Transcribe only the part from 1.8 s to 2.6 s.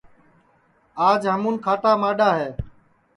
ماڈؔا ہے